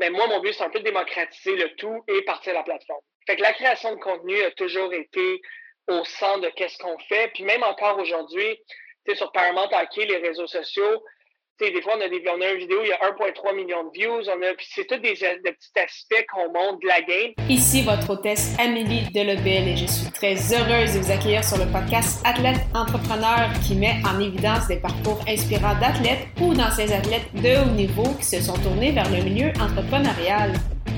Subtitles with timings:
[0.00, 3.02] Mais moi, mon but, c'est un peu de démocratiser le tout et partir la plateforme.
[3.26, 5.40] Fait que la création de contenu a toujours été
[5.88, 7.30] au centre de qu'est-ce qu'on fait.
[7.34, 8.58] Puis même encore aujourd'hui,
[9.14, 11.04] sur Paramount Hockey, les réseaux sociaux,
[11.68, 14.28] des fois, on a, des, on une vidéo, il y a 1,3 million de views.
[14.28, 17.32] On a, c'est tous des, des, petits aspects qu'on montre de la game.
[17.50, 21.70] Ici, votre hôtesse Amélie Delobel et je suis très heureuse de vous accueillir sur le
[21.70, 27.62] podcast Athlète Entrepreneur qui met en évidence des parcours inspirants d'athlètes ou d'anciens athlètes de
[27.62, 30.54] haut niveau qui se sont tournés vers le milieu entrepreneurial.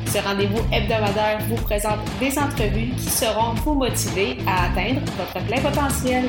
[0.07, 5.61] Ce rendez-vous hebdomadaire vous présente des entrevues qui seront vous motiver à atteindre votre plein
[5.61, 6.25] potentiel.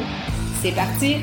[0.61, 1.17] C'est parti!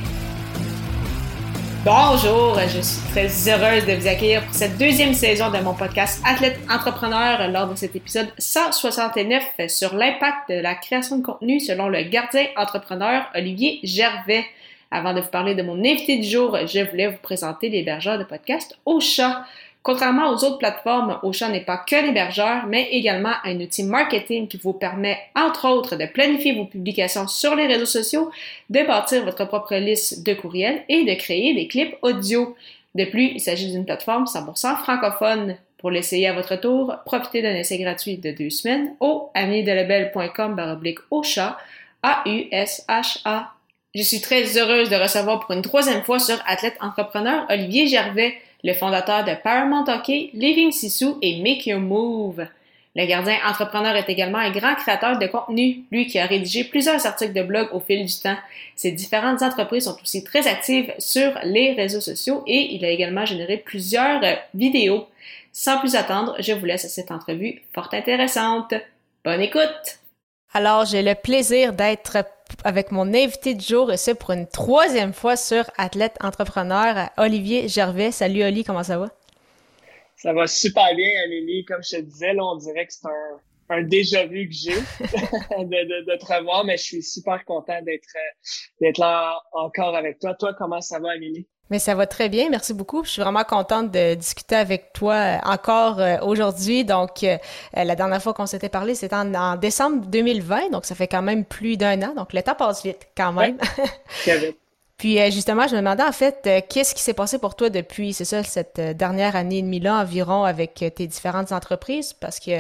[1.83, 6.23] Bonjour, je suis très heureuse de vous accueillir pour cette deuxième saison de mon podcast
[6.27, 11.88] Athlète Entrepreneur lors de cet épisode 169 sur l'impact de la création de contenu selon
[11.88, 14.45] le gardien entrepreneur Olivier Gervais.
[14.91, 18.24] Avant de vous parler de mon invité du jour, je voulais vous présenter l'hébergeur de
[18.24, 19.47] podcast Ocha.
[19.83, 24.59] Contrairement aux autres plateformes, Ocha n'est pas que l'hébergeur, mais également un outil marketing qui
[24.59, 28.30] vous permet, entre autres, de planifier vos publications sur les réseaux sociaux,
[28.69, 32.54] de bâtir votre propre liste de courriels et de créer des clips audio.
[32.95, 35.57] De plus, il s'agit d'une plateforme 100% francophone.
[35.79, 40.99] Pour l'essayer à votre tour, profitez d'un essai gratuit de deux semaines au amidelebel.com baroblique
[41.10, 41.57] Ocha,
[42.02, 43.54] A-U-S-H-A.
[43.95, 48.35] Je suis très heureuse de recevoir pour une troisième fois sur Athlète Entrepreneur Olivier Gervais
[48.65, 52.47] le fondateur de Paramount Hockey, Living Sissou et Make Your Move.
[52.97, 57.07] Le gardien entrepreneur est également un grand créateur de contenu, lui qui a rédigé plusieurs
[57.07, 58.37] articles de blog au fil du temps.
[58.75, 63.25] Ses différentes entreprises sont aussi très actives sur les réseaux sociaux et il a également
[63.25, 64.21] généré plusieurs
[64.55, 65.06] vidéos.
[65.53, 68.75] Sans plus attendre, je vous laisse cette entrevue fort intéressante.
[69.25, 69.99] Bonne écoute!
[70.53, 72.19] Alors, j'ai le plaisir d'être
[72.65, 77.69] avec mon invité du jour et c'est pour une troisième fois sur Athlète Entrepreneur, Olivier
[77.69, 78.10] Gervais.
[78.10, 79.10] Salut Oli, comment ça va?
[80.16, 81.65] Ça va super bien, Amélie.
[81.65, 83.09] Comme je te disais, là, on dirait que c'est
[83.70, 84.75] un, déjà-vu que j'ai
[85.59, 88.09] de, de, te revoir, mais je suis super content d'être
[88.81, 90.34] d'être là encore avec toi.
[90.34, 91.46] Toi, comment ça va, Amélie?
[91.70, 93.04] Mais ça va très bien, merci beaucoup.
[93.04, 96.84] Je suis vraiment contente de discuter avec toi euh, encore euh, aujourd'hui.
[96.84, 97.38] Donc, euh,
[97.75, 101.44] la dernière fois qu'on s'était parlé, c'était en, décembre 2020, donc ça fait quand même
[101.44, 102.14] plus d'un an.
[102.14, 103.58] Donc, le temps passe vite quand même.
[105.00, 107.71] Puis euh, justement, je me demandais en fait, euh, qu'est-ce qui s'est passé pour toi
[107.71, 112.12] depuis, c'est ça, cette euh, dernière année et demie-là environ avec tes différentes entreprises?
[112.12, 112.50] Parce que,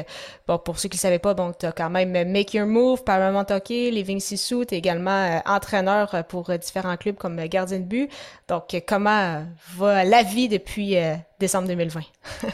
[0.48, 3.04] bon, pour ceux qui ne savaient pas, bon, tu as quand même Make Your Move,
[3.04, 8.10] Paramount Hockey, Living Sissou, tu es également entraîneur pour différents clubs comme gardien de but.
[8.48, 9.44] Donc, comment
[9.76, 10.96] va la vie depuis
[11.38, 12.00] décembre 2020?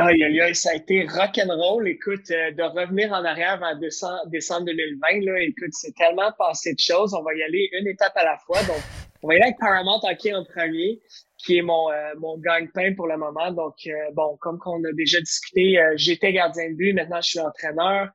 [0.00, 1.88] Aïe, aïe, aïe, ça a été rock'n'roll.
[1.88, 6.78] Écoute, de revenir en arrière vers décembre, décembre 2020, là, écoute, c'est tellement passé de
[6.78, 7.14] choses.
[7.14, 8.62] On va y aller une étape à la fois.
[8.62, 8.80] Donc,
[9.22, 11.00] on va y aller avec Paramount Hockey en premier,
[11.38, 13.50] qui est mon, euh, mon gagne-pain pour le moment.
[13.52, 17.30] Donc, euh, bon, comme qu'on a déjà discuté, euh, j'étais gardien de but, maintenant je
[17.30, 18.10] suis entraîneur.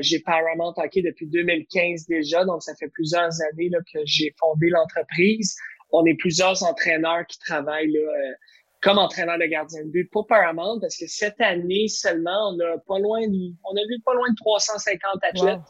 [0.00, 4.68] j'ai Paramount Hockey depuis 2015 déjà, donc ça fait plusieurs années là, que j'ai fondé
[4.68, 5.54] l'entreprise.
[5.92, 8.34] On est plusieurs entraîneurs qui travaillent là,
[8.82, 12.78] comme entraîneur de gardien de but pour Paramount parce que cette année seulement, on a
[12.78, 15.60] pas loin de, on a vu pas loin de 350 athlètes.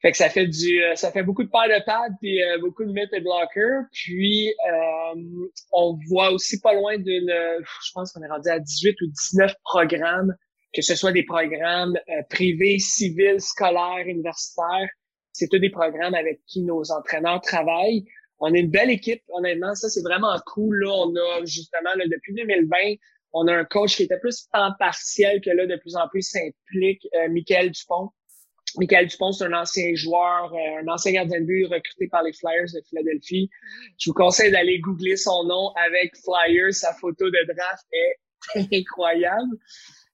[0.00, 2.58] Fait que ça fait du, euh, ça fait beaucoup de paires de pads puis euh,
[2.58, 3.82] beaucoup de mythes et blockers.
[3.92, 9.00] Puis euh, on voit aussi pas loin d'une, je pense qu'on est rendu à 18
[9.00, 10.34] ou 19 programmes,
[10.72, 11.98] que ce soit des programmes
[12.30, 14.88] privés, civils, scolaires, universitaires.
[15.32, 18.04] C'est tous des programmes avec qui nos entraîneurs travaillent.
[18.38, 19.74] On est une belle équipe, honnêtement.
[19.74, 20.78] Ça, c'est vraiment cool.
[20.84, 22.76] Là, on a justement là, depuis 2020,
[23.32, 26.22] on a un coach qui était plus temps partiel que là, de plus en plus
[26.22, 28.10] s'implique, euh, Michael Dupont
[28.76, 32.32] Michael Dupont, c'est un ancien joueur, euh, un ancien gardien de but recruté par les
[32.32, 33.50] Flyers de Philadelphie.
[33.98, 36.74] Je vous conseille d'aller googler son nom avec Flyers.
[36.74, 39.56] Sa photo de draft est incroyable.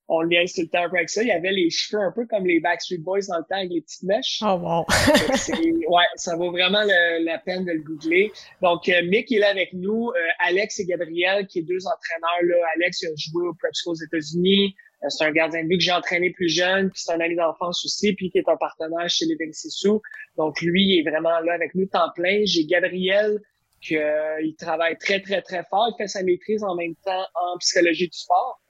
[0.06, 1.22] On le lien tout le temps avec ça.
[1.22, 3.70] Il y avait les cheveux un peu comme les Backstreet Boys dans le temps avec
[3.70, 4.40] les petites mèches.
[4.42, 4.84] Oh wow!
[5.88, 8.30] ouais, ça vaut vraiment la peine de le googler.
[8.60, 10.10] Donc, euh, Mick est là avec nous.
[10.10, 12.42] Euh, Alex et Gabriel, qui est deux entraîneurs.
[12.42, 12.66] Là.
[12.76, 14.74] Alex a joué au Prep aux États-Unis.
[15.04, 17.36] Euh, c'est un gardien de but que j'ai entraîné plus jeune, puis c'est un ami
[17.36, 20.00] d'enfance aussi, puis qui est un partenaire chez les Sissou.
[20.36, 22.42] Donc lui, il est vraiment là avec nous temps plein.
[22.44, 23.38] J'ai Gabriel
[23.80, 27.26] qui euh, il travaille très très très fort, il fait sa maîtrise en même temps
[27.34, 28.60] en psychologie du sport.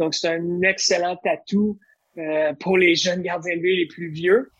[0.00, 1.78] Donc c'est un excellent tatou
[2.18, 4.50] euh, pour les jeunes gardiens de but les plus vieux.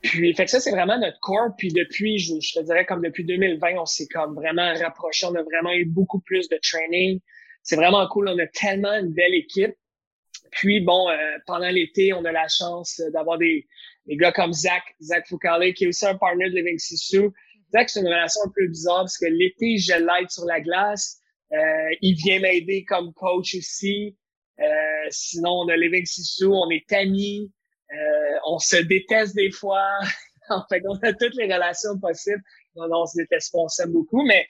[0.00, 1.50] Puis, fait que ça, c'est vraiment notre corps.
[1.58, 5.26] Puis depuis, je, je te dirais comme depuis 2020, on s'est comme vraiment rapproché.
[5.26, 7.20] On a vraiment eu beaucoup plus de training.
[7.64, 8.28] C'est vraiment cool.
[8.28, 9.74] On a tellement une belle équipe.
[10.50, 11.16] Puis, bon, euh,
[11.46, 13.66] pendant l'été, on a la chance d'avoir des,
[14.06, 17.32] des gars comme Zach, Zach Foucault, qui est aussi un partner de Living Sissou.
[17.72, 21.20] Zach, c'est une relation un peu bizarre parce que l'été, je l'aide sur la glace.
[21.52, 24.16] Euh, il vient m'aider comme coach aussi.
[25.10, 27.50] sinon, on a Living Sissou, on est amis,
[28.46, 29.86] on se déteste des fois.
[30.50, 32.42] en fait, on a toutes les relations possibles.
[32.76, 34.46] Non, non, on se déteste on s'aime beaucoup, mais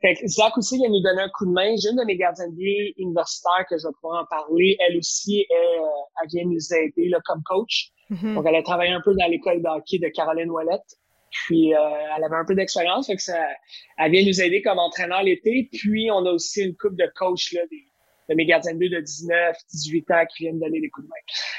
[0.00, 1.74] fait que Zach aussi vient nous donner un coup de main.
[1.76, 4.76] J'ai une de mes gardiennes de vie universitaires que je vais pouvoir en parler.
[4.80, 5.86] Elle aussi, est, euh,
[6.22, 7.90] elle vient nous aider là, comme coach.
[8.10, 8.34] Mm-hmm.
[8.34, 10.98] Donc, elle a travaillé un peu dans l'école de hockey de Caroline Ouellette.
[11.30, 11.78] Puis, euh,
[12.16, 13.06] elle avait un peu d'expérience.
[13.06, 13.38] Fait que ça,
[13.98, 15.68] elle vient nous aider comme entraîneur l'été.
[15.72, 17.84] Puis, on a aussi une coupe de coach là, des,
[18.28, 21.10] de mes gardiens de but de 19, 18 ans qui viennent donner des coups de
[21.10, 21.16] main.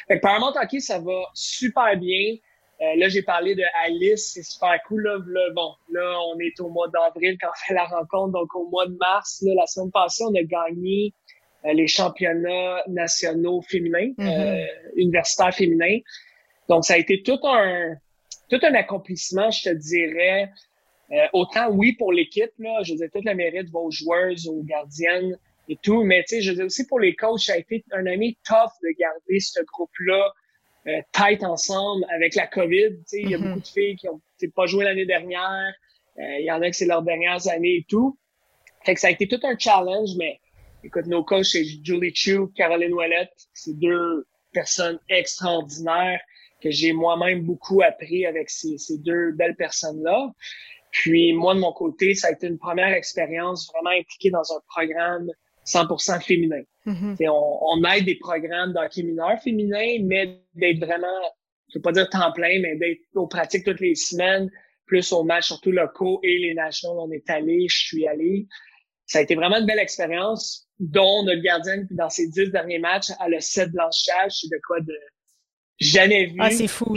[0.07, 2.35] Fait que Paramount Hockey, ça va super bien.
[2.81, 5.03] Euh, là, j'ai parlé de Alice, c'est super cool.
[5.03, 8.33] Là, bon, là, on est au mois d'avril quand on fait la rencontre.
[8.33, 11.13] Donc, au mois de mars, là, la semaine passée, on a gagné
[11.65, 14.63] euh, les championnats nationaux féminins, mm-hmm.
[14.63, 14.65] euh,
[14.97, 15.99] universitaires féminins.
[16.67, 17.95] Donc, ça a été tout un
[18.49, 20.51] tout un accomplissement, je te dirais.
[21.33, 25.35] autant, oui, pour l'équipe, là, je veux dire, tout le mérite vos joueuses, aux gardiennes
[25.67, 27.83] et tout, mais tu sais, je veux dire aussi pour les coachs, ça a été
[27.91, 30.31] un année tough de garder ce groupe-là
[30.87, 32.97] euh, tight ensemble avec la COVID.
[33.13, 33.43] Il y a mm-hmm.
[33.43, 34.21] beaucoup de filles qui ont
[34.55, 35.73] pas joué l'année dernière.
[36.19, 38.17] Euh, il y en a que c'est leurs dernières années et tout.
[38.83, 40.39] Fait que ça a été tout un challenge, mais
[40.83, 43.33] écoute, nos coachs, c'est Julie Chu, Caroline Ouellette.
[43.53, 46.21] C'est deux personnes extraordinaires
[46.61, 50.31] que j'ai moi-même beaucoup appris avec ces, ces deux belles personnes-là.
[50.91, 54.61] Puis moi, de mon côté, ça a été une première expérience vraiment impliquée dans un
[54.67, 55.29] programme
[55.65, 56.61] 100% féminin.
[56.85, 57.29] Mm-hmm.
[57.29, 61.07] on, on, aide des programmes d'hockey mineur féminin, mais d'être vraiment,
[61.69, 64.51] je veux pas dire temps plein, mais d'être aux pratiques toutes les semaines,
[64.85, 66.97] plus aux matchs surtout locaux et les nationals.
[66.99, 68.47] On est allé, je suis allé.
[69.07, 73.09] Ça a été vraiment une belle expérience, dont notre gardienne, dans ses dix derniers matchs,
[73.25, 74.41] elle a sept blanchages.
[74.41, 74.93] C'est de quoi de
[75.79, 76.37] jamais vu.
[76.39, 76.95] Ah, c'est fou.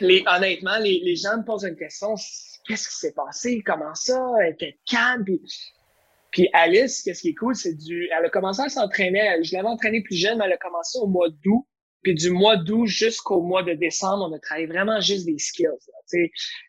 [0.00, 2.14] Les, honnêtement, les, les gens me posent une question.
[2.66, 3.62] Qu'est-ce qui s'est passé?
[3.64, 4.32] Comment ça?
[4.42, 5.24] Elle était calme.
[5.24, 5.40] Puis
[6.30, 9.68] puis Alice, qu'est-ce qui est cool, c'est du, elle a commencé à s'entraîner, je l'avais
[9.68, 11.66] entraînée plus jeune, mais elle a commencé au mois d'août.
[12.02, 15.68] Puis du mois d'août jusqu'au mois de décembre, on a travaillé vraiment juste des skills,
[16.08, 16.18] tu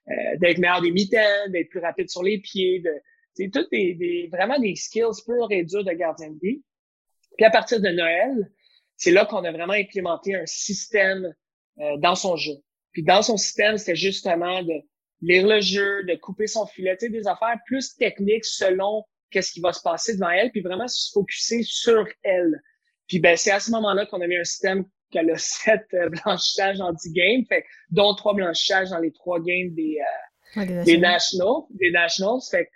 [0.10, 2.92] euh, d'être meilleur des mitaines, d'être plus rapide sur les pieds, de,
[3.34, 6.62] c'est tout des, des, vraiment des skills purs et durs de gardien de vie.
[7.38, 8.52] Puis à partir de Noël,
[8.98, 11.34] c'est là qu'on a vraiment implémenté un système
[11.80, 12.56] euh, dans son jeu.
[12.92, 14.74] Puis dans son système, c'était justement de
[15.22, 19.52] lire le jeu, de couper son filet, tu sais, des affaires plus techniques selon qu'est-ce
[19.52, 22.62] qui va se passer devant elle, puis vraiment se focuser sur elle.
[23.08, 26.10] Puis ben, c'est à ce moment-là qu'on a mis un système qu'elle a sept euh,
[26.10, 29.98] blanchissages en 10 games, fait, dont trois blanchissages dans les trois games des,
[30.58, 31.64] euh, des Nationals.
[31.72, 32.40] Des Nationals.
[32.50, 32.70] Fait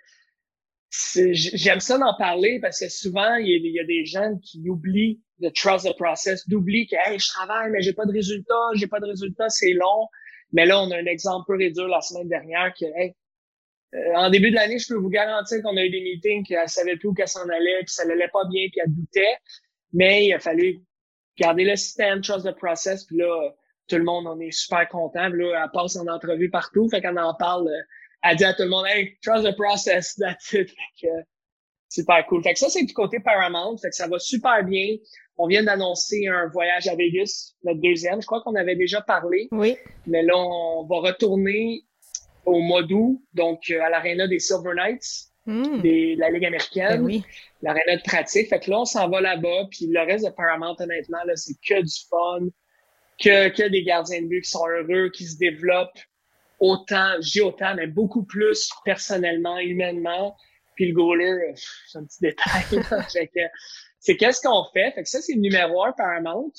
[1.32, 5.48] j'aime ça d'en parler parce que souvent, il y, a, des gens qui oublient de
[5.50, 9.00] trust the process, d'oublier que hey, je travaille, mais j'ai pas de résultats, j'ai pas
[9.00, 10.08] de résultats, c'est long.
[10.52, 13.14] Mais là, on a un exemple peu réduit la semaine dernière que hey,
[14.14, 16.96] en début de l'année, je peux vous garantir qu'on a eu des meetings qu'elle savait
[16.96, 19.36] plus où qu'elle s'en allait, puis ça n'allait pas bien, puis elle doutait.
[19.92, 20.80] Mais il a fallu
[21.38, 23.54] garder le système, trust the process, puis là,
[23.88, 25.30] tout le monde en est super content.
[25.30, 27.68] Puis là, elle passe en entrevue partout, fait qu'on en parle.
[27.68, 27.82] Euh,
[28.22, 30.68] elle dit à tout le monde, hey, trust the process, that's it.
[30.68, 31.08] Fait que,
[31.88, 32.42] super cool.
[32.42, 33.76] Fait que ça, c'est du côté Paramount.
[33.78, 34.96] Fait que ça va super bien.
[35.38, 38.20] On vient d'annoncer un voyage à Vegas, notre deuxième.
[38.20, 39.48] Je crois qu'on avait déjà parlé.
[39.52, 39.76] Oui.
[40.06, 41.85] Mais là, on va retourner
[42.46, 45.82] au mois d'août, donc euh, à l'aréna des Silver Knights hmm.
[45.82, 47.24] de la Ligue américaine, ben oui.
[47.60, 48.48] l'aréna de pratique.
[48.48, 51.54] Fait que là, on s'en va là-bas, puis le reste de Paramount, honnêtement, là, c'est
[51.68, 52.46] que du fun,
[53.20, 55.98] que, que des gardiens de but qui sont heureux, qui se développent
[56.60, 60.36] autant, j'ai autant, mais beaucoup plus personnellement, humainement.
[60.74, 61.52] Puis le goaler, euh,
[61.86, 62.62] c'est un petit détail.
[63.12, 63.40] fait que
[63.98, 64.92] c'est qu'est-ce qu'on fait?
[64.92, 66.52] Fait que ça, c'est le numéro un Paramount.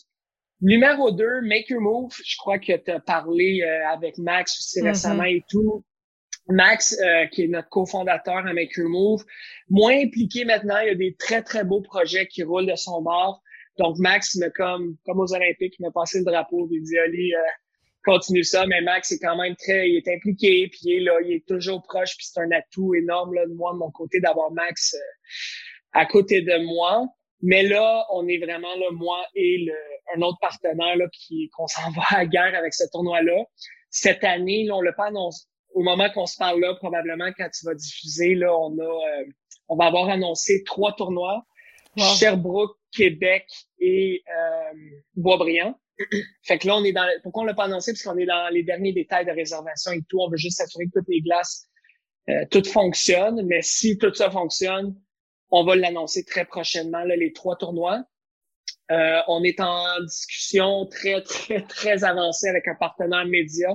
[0.62, 2.14] Numéro 2, Make Your Move.
[2.26, 4.88] Je crois que tu as parlé euh, avec Max aussi mm-hmm.
[4.88, 5.86] récemment et tout.
[6.50, 9.24] Max, euh, qui est notre cofondateur à Make Your Move,
[9.70, 10.80] moins impliqué maintenant.
[10.80, 13.42] Il y a des très, très beaux projets qui roulent de son bord.
[13.78, 16.68] Donc, Max me comme, comme aux Olympiques, il m'a passé le drapeau.
[16.72, 17.50] Il dit, allez, euh,
[18.04, 18.66] continue ça.
[18.66, 21.48] Mais Max est quand même très, il est impliqué, puis il est là, il est
[21.48, 24.96] toujours proche, puis c'est un atout énorme là, de moi, de mon côté, d'avoir Max
[25.94, 27.08] à côté de moi.
[27.42, 29.76] Mais là, on est vraiment là, moi et le,
[30.16, 33.46] un autre partenaire là, qui qu'on s'en va à guerre avec ce tournoi-là.
[33.90, 35.46] Cette année, là, on l'a pas annoncé.
[35.74, 39.26] Au moment qu'on se parle là, probablement quand tu vas diffuser, là, on a euh,
[39.70, 41.46] on va avoir annoncé trois tournois.
[41.98, 43.48] Sherbrooke, Québec
[43.80, 44.74] et euh,
[45.16, 45.80] Boisbriand.
[46.44, 47.08] fait que là, on est dans.
[47.24, 47.92] Pourquoi on l'a pas annoncé?
[47.92, 50.20] Parce qu'on est dans les derniers détails de réservation et tout.
[50.20, 51.68] On veut juste s'assurer que toutes les glaces,
[52.30, 53.46] euh, tout fonctionne.
[53.48, 54.96] Mais si tout ça fonctionne,
[55.52, 58.04] on va l'annoncer très prochainement, les trois tournois.
[58.92, 63.70] Euh, on est en discussion très, très, très avancée avec un partenaire média.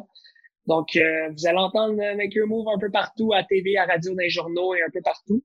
[0.66, 4.14] Donc, euh, vous allez entendre Make Your Move un peu partout, à TV, à radio,
[4.14, 5.42] dans les journaux et un peu partout.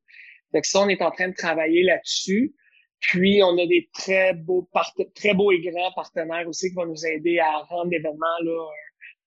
[0.53, 2.53] Donc ça, on est en train de travailler là-dessus.
[2.99, 4.67] Puis, on a des très beaux,
[5.15, 8.25] très beaux et grands partenaires aussi qui vont nous aider à rendre l'événement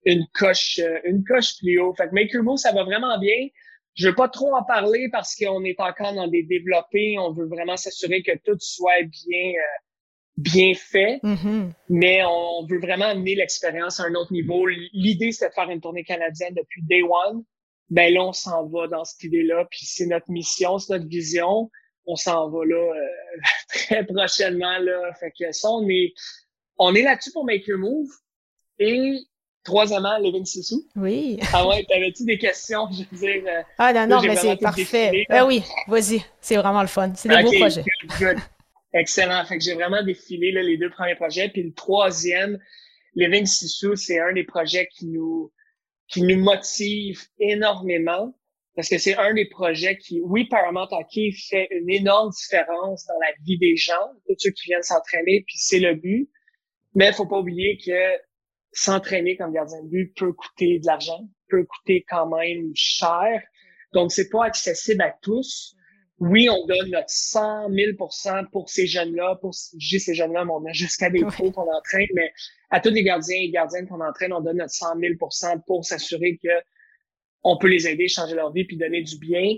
[0.04, 1.95] une coche, une coche plus haut.
[1.95, 3.49] Fait que Maker Move, ça va vraiment bien.
[3.94, 7.18] Je veux pas trop en parler parce qu'on est encore dans des développés.
[7.18, 9.78] On veut vraiment s'assurer que tout soit bien, euh,
[10.37, 11.20] bien fait.
[11.23, 11.73] Mm-hmm.
[11.88, 14.66] Mais on veut vraiment amener l'expérience à un autre niveau.
[14.66, 17.44] L'idée, c'était de faire une tournée canadienne depuis day one.
[17.90, 19.66] Ben là, on s'en va dans cette idée-là.
[19.70, 21.70] Puis c'est notre mission, c'est notre vision.
[22.06, 24.78] On s'en va là euh, très prochainement.
[24.78, 25.12] Là.
[25.18, 26.14] Fait que ça, on est,
[26.78, 28.09] on est là-dessus pour Make Your Move.
[28.78, 29.18] Et
[29.64, 30.86] Troisièmement, Living Sissou.
[30.96, 31.38] Oui.
[31.52, 32.88] Ah ouais, t'avais-tu des questions?
[32.90, 33.44] Je veux dire.
[33.46, 35.26] Euh, ah non, non, mais c'est parfait.
[35.28, 36.22] Ben oui, vas-y.
[36.40, 37.12] C'est vraiment le fun.
[37.14, 37.84] C'est des beaux projets.
[38.92, 39.44] Excellent.
[39.44, 41.48] Fait que j'ai vraiment défilé là, les deux premiers projets.
[41.50, 42.58] Puis le troisième,
[43.14, 45.52] Living Sissou, c'est un des projets qui nous,
[46.08, 48.34] qui nous motive énormément.
[48.76, 53.18] Parce que c'est un des projets qui, oui, Paramount Hockey fait une énorme différence dans
[53.20, 53.92] la vie des gens,
[54.26, 56.30] tous ceux qui viennent s'entraîner, puis c'est le but.
[56.94, 58.16] Mais il faut pas oublier que
[58.72, 63.42] s'entraîner comme gardien de but peut coûter de l'argent, peut coûter quand même cher.
[63.92, 65.74] Donc, c'est pas accessible à tous.
[66.18, 70.66] Oui, on donne notre 100 000 pour ces jeunes-là, pour juste ces jeunes-là, mais on
[70.66, 72.30] a jusqu'à des pros qu'on entraîne, mais
[72.68, 75.32] à tous les gardiens et gardiennes qu'on entraîne, on donne notre 100 000 pour
[75.84, 76.50] s'assurer que
[77.42, 79.56] on peut les aider, changer leur vie puis donner du bien.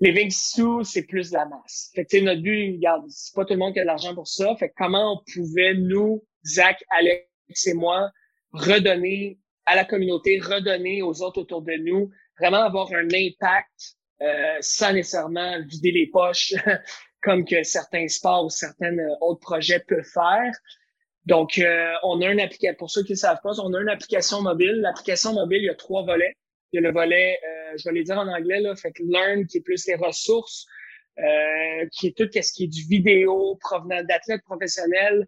[0.00, 1.92] Les 20 sous, c'est plus de la masse.
[1.94, 4.56] Fait que, notre but, c'est pas tout le monde qui a de l'argent pour ça.
[4.56, 7.28] Fait que comment on pouvait, nous, Zach, Alex
[7.68, 8.10] et moi,
[8.54, 14.56] redonner à la communauté, redonner aux autres autour de nous, vraiment avoir un impact euh,
[14.60, 16.54] sans nécessairement vider les poches
[17.22, 20.52] comme que certains sports ou certains euh, autres projets peuvent faire.
[21.26, 23.88] Donc, euh, on a une application, pour ceux qui ne savent pas, on a une
[23.88, 24.80] application mobile.
[24.82, 26.34] L'application mobile, il y a trois volets.
[26.72, 27.38] Il y a le volet,
[27.78, 30.66] je vais les dire en anglais, là, fait que Learn, qui est plus les ressources,
[31.92, 35.24] qui est tout ce qui est du vidéo provenant d'athlètes professionnels,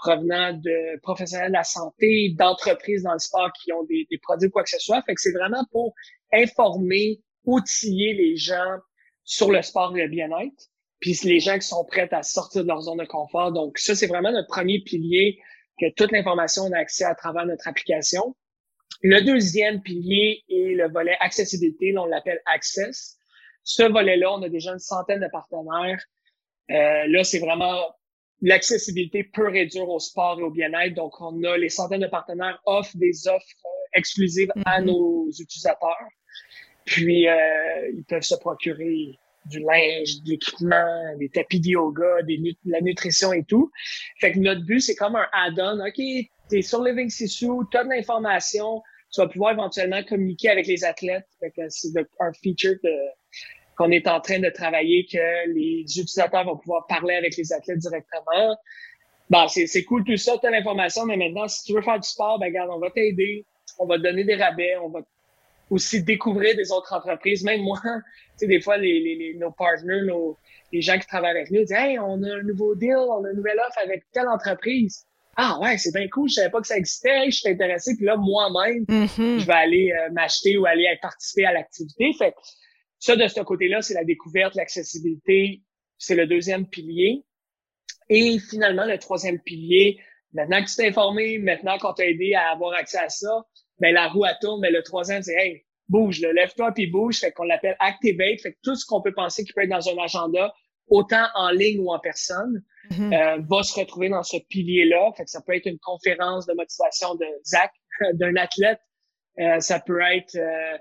[0.00, 4.50] provenant de professionnels de la santé, d'entreprises dans le sport qui ont des, des produits
[4.50, 5.02] quoi que ce soit.
[5.02, 5.94] Fait que c'est vraiment pour
[6.32, 8.78] informer, outiller les gens
[9.24, 10.68] sur le sport et le bien-être,
[11.00, 13.52] puis les gens qui sont prêts à sortir de leur zone de confort.
[13.52, 15.38] Donc ça, c'est vraiment notre premier pilier
[15.78, 18.34] que toute l'information on a accès à travers notre application.
[19.02, 23.16] Le deuxième pilier est le volet accessibilité, on l'appelle Access.
[23.62, 26.02] Ce volet-là, on a déjà une centaine de partenaires.
[26.70, 27.82] Euh, là, c'est vraiment
[28.42, 30.94] l'accessibilité peut réduire au sport et au bien-être.
[30.94, 34.84] Donc, on a les centaines de partenaires offrent des offres euh, exclusives à mm-hmm.
[34.84, 36.08] nos utilisateurs.
[36.84, 42.38] Puis, euh, ils peuvent se procurer du linge, de l'équipement, des tapis de yoga, des,
[42.64, 43.70] la nutrition et tout.
[44.20, 45.84] Fait que notre but, c'est comme un add-on.
[45.86, 46.00] OK,
[46.48, 48.82] t'es sur Living Sissou, t'as de l'information,
[49.12, 51.26] tu vas pouvoir éventuellement communiquer avec les athlètes.
[51.40, 51.88] Fait que c'est
[52.20, 52.90] un feature de,
[53.80, 57.78] qu'on est en train de travailler, que les utilisateurs vont pouvoir parler avec les athlètes
[57.78, 58.54] directement.
[59.30, 62.38] Bon, c'est cool tout ça, as l'information, mais maintenant, si tu veux faire du sport,
[62.38, 63.46] ben regarde, on va t'aider,
[63.78, 65.00] on va te donner des rabais, on va
[65.70, 67.42] aussi découvrir des autres entreprises.
[67.42, 67.90] Même moi, tu
[68.36, 70.36] sais, des fois, les, les, nos partners, nos,
[70.72, 73.30] les gens qui travaillent avec nous disent Hey, on a un nouveau deal, on a
[73.30, 75.06] une nouvelle offre avec telle entreprise.
[75.36, 78.04] Ah ouais, c'est bien cool, je savais pas que ça existait, je suis intéressé, puis
[78.04, 79.38] là, moi-même, mm-hmm.
[79.38, 82.12] je vais aller euh, m'acheter ou aller participer à l'activité.
[82.18, 82.34] Fait
[83.00, 85.62] ça, de ce côté-là, c'est la découverte, l'accessibilité,
[85.98, 87.24] c'est le deuxième pilier.
[88.10, 89.98] Et finalement, le troisième pilier,
[90.32, 93.44] maintenant que tu t'es informé, maintenant qu'on t'a aidé à avoir accès à ça,
[93.78, 97.32] ben la roue à tourne, mais le troisième, c'est hey, bouge, lève-toi puis bouge, fait
[97.32, 99.98] qu'on l'appelle activate, fait que tout ce qu'on peut penser qui peut être dans un
[99.98, 100.52] agenda,
[100.88, 103.14] autant en ligne ou en personne, mm-hmm.
[103.14, 105.12] euh, va se retrouver dans ce pilier-là.
[105.16, 107.72] Fait que ça peut être une conférence de motivation de Zach,
[108.14, 108.80] d'un athlète,
[109.38, 110.76] euh, ça peut être euh,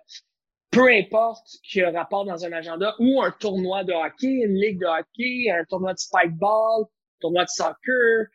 [0.72, 4.56] peu importe qu'il y a rapport dans un agenda ou un tournoi de hockey, une
[4.56, 8.28] ligue de hockey, un tournoi de spikeball, un tournoi de soccer,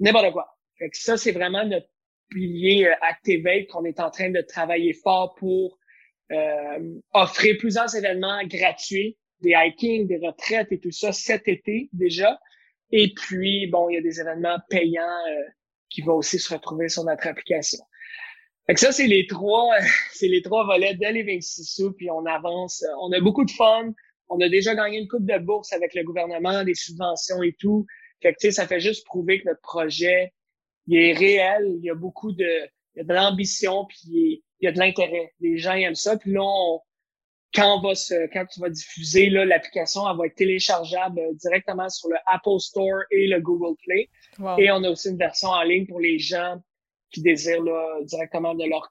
[0.00, 0.56] n'importe quoi.
[0.78, 1.86] Fait que ça, c'est vraiment notre
[2.30, 5.78] pilier euh, Activate qu'on est en train de travailler fort pour
[6.32, 12.40] euh, offrir plusieurs événements gratuits, des hiking, des retraites et tout ça cet été déjà.
[12.90, 15.42] Et puis, bon, il y a des événements payants euh,
[15.90, 17.78] qui vont aussi se retrouver sur notre application.
[18.72, 19.70] Fait que ça, c'est les trois,
[20.14, 22.82] c'est les trois volets de Living Sissou, puis on avance.
[23.02, 23.92] On a beaucoup de fun.
[24.30, 27.84] On a déjà gagné une coupe de bourse avec le gouvernement, des subventions et tout.
[28.22, 30.32] Fait que, tu sais, ça fait juste prouver que notre projet,
[30.86, 31.70] il est réel.
[31.80, 32.48] Il y a beaucoup de,
[32.94, 35.34] il y a de l'ambition, puis il y a de l'intérêt.
[35.40, 36.16] Les gens aiment ça.
[36.16, 36.78] Puis là,
[37.54, 41.34] quand on va se, quand tu vas diffuser, là, l'application, elle va être téléchargeable euh,
[41.34, 44.08] directement sur le Apple Store et le Google Play.
[44.56, 46.56] Et on a aussi une version en ligne pour les gens
[47.12, 48.88] qui désirent là, directement de leur,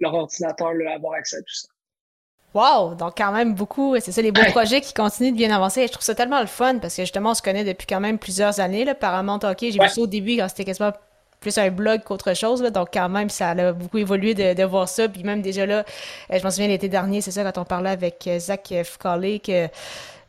[0.00, 1.68] leur ordinateur là, avoir accès à tout ça.
[2.54, 2.94] Wow!
[2.94, 3.96] Donc, quand même beaucoup.
[4.00, 5.86] C'est ça, les beaux projets qui continuent de bien avancer.
[5.86, 8.18] je trouve ça tellement le fun parce que justement, on se connaît depuis quand même
[8.18, 8.84] plusieurs années.
[8.84, 10.92] Là, Paramount Hockey, j'ai vu ça au début quand c'était quasiment
[11.40, 12.62] plus un blog qu'autre chose.
[12.62, 15.06] Là, donc, quand même, ça a beaucoup évolué de, voir ça.
[15.06, 15.84] Puis même déjà là,
[16.32, 19.20] euh, je m'en souviens l'été dernier, c'est ça, quand on parlait avec euh, Zach Foucault,
[19.44, 19.70] que ben,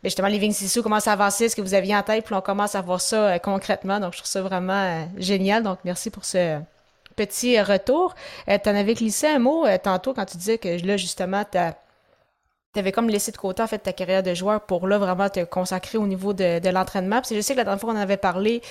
[0.03, 2.75] justement, Living Sissou commence à avancer ce que vous aviez en tête, puis on commence
[2.75, 4.01] à voir ça euh, concrètement.
[4.01, 5.63] Donc, je trouve ça vraiment génial.
[5.63, 6.60] Donc, merci pour ce
[7.17, 8.15] petit retour.
[8.47, 12.91] tu en avais glissé un mot tantôt quand tu disais que là, justement, tu avais
[12.91, 15.97] comme laissé de côté en fait ta carrière de joueur pour là vraiment te consacrer
[15.97, 17.21] au niveau de, l'entraînement.
[17.21, 18.62] Que je sais que la dernière fois qu'on en avait parlé,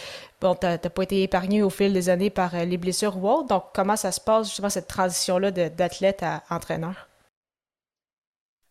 [0.41, 3.29] bon, tu n'as pas été épargné au fil des années par euh, les blessures ou
[3.29, 3.49] autres.
[3.49, 7.09] Donc, comment ça se passe justement cette transition-là d'athlète à entraîneur?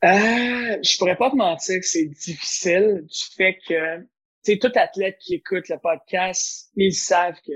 [0.03, 4.05] Euh, je pourrais pas te mentir que c'est difficile du fait que,
[4.44, 7.53] sais, tout athlète qui écoute le podcast, ils savent que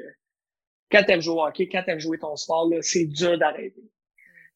[0.92, 3.84] quand tu aimes jouer au hockey, quand tu aimes jouer ton sport, c'est dur d'arrêter.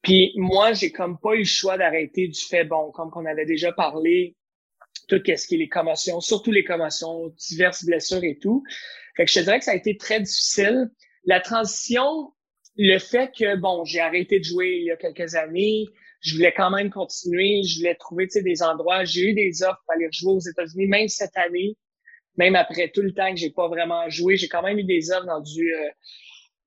[0.01, 3.45] Puis moi, j'ai comme pas eu le choix d'arrêter du fait, bon, comme qu'on avait
[3.45, 4.35] déjà parlé,
[5.07, 8.63] tout ce qui est les commotions, surtout les commotions, diverses blessures et tout.
[9.15, 10.89] Fait que je te dirais que ça a été très difficile.
[11.25, 12.33] La transition,
[12.75, 15.85] le fait que, bon, j'ai arrêté de jouer il y a quelques années,
[16.21, 19.03] je voulais quand même continuer, je voulais trouver, tu sais, des endroits.
[19.03, 21.77] J'ai eu des offres pour aller jouer aux États-Unis, même cette année,
[22.37, 25.11] même après tout le temps que j'ai pas vraiment joué, j'ai quand même eu des
[25.11, 25.89] offres dans du euh,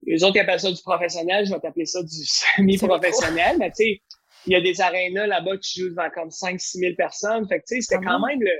[0.07, 3.85] les autres qui appellent ça du professionnel, je vais t'appeler ça du semi-professionnel, mais tu
[3.85, 4.03] sais,
[4.47, 7.49] il y a des arénas là-bas qui jouent devant comme 5-6 000 personnes.
[7.49, 8.53] Fait que tu sais, c'était quand même le,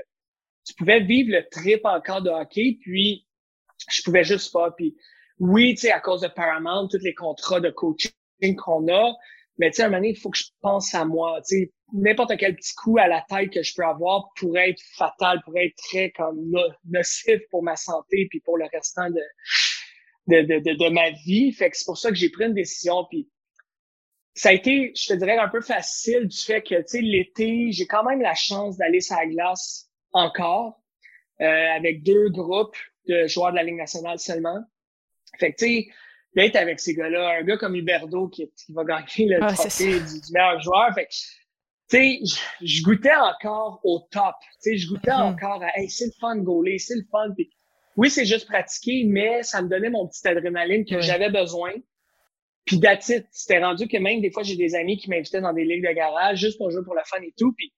[0.65, 3.25] tu pouvais vivre le trip encore de hockey, puis
[3.89, 4.71] je pouvais juste pas.
[4.71, 4.97] Puis
[5.39, 8.11] oui, tu sais, à cause de Paramount, tous les contrats de coaching
[8.57, 9.13] qu'on a,
[9.57, 11.39] mais tu sais, à un moment donné, il faut que je pense à moi.
[11.47, 14.81] Tu sais, n'importe quel petit coup à la tête que je peux avoir pourrait être
[14.97, 16.51] fatal, pourrait être très comme
[16.85, 19.21] nocif pour ma santé puis pour le restant de,
[20.27, 21.51] de, de, de, ma vie.
[21.51, 23.05] Fait que c'est pour ça que j'ai pris une décision.
[23.09, 23.29] Puis
[24.33, 27.71] ça a été, je te dirais, un peu facile du fait que, tu sais, l'été,
[27.71, 30.81] j'ai quand même la chance d'aller sur la glace encore
[31.41, 34.59] euh, avec deux groupes de joueurs de la Ligue nationale seulement.
[35.39, 35.87] Fait que, tu sais,
[36.35, 40.31] d'être avec ces gars-là, un gars comme Huberdo qui, qui va gagner le trophée du,
[40.33, 40.93] meilleur joueur.
[40.93, 41.11] Fait que,
[41.89, 42.19] tu sais,
[42.61, 44.35] je goûtais encore au top.
[44.61, 45.33] Tu sais, je goûtais mm-hmm.
[45.33, 47.33] encore à, hey, c'est le fun de gauler, c'est le fun.
[47.35, 47.49] Puis
[47.97, 51.73] oui, c'est juste pratiquer, mais ça me donnait mon petit adrénaline que j'avais besoin.
[52.65, 55.65] Puis d'attitude, c'était rendu que même des fois, j'ai des amis qui m'invitaient dans des
[55.65, 57.53] ligues de garage juste pour jouer pour le fun et tout.
[57.53, 57.73] Puis